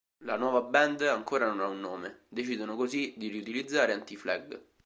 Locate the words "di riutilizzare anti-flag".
3.17-4.59